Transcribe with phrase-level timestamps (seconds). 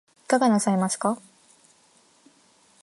[0.23, 1.19] いかがなさいますか